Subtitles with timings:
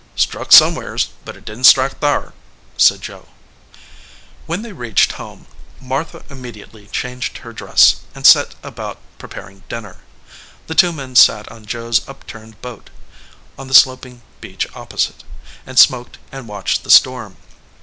[0.23, 2.33] "Struck somewheres, but it didn t strike thar,"
[2.75, 3.27] said Joe.
[4.47, 5.45] When they reached home
[5.79, 9.97] Martha immediately changed her dress and set about preparing dinner.
[10.65, 12.89] The two men sat on Joe s upturned boat,
[13.59, 15.23] on the sloping beach opposite,
[15.67, 17.37] and smoked and watched the storm.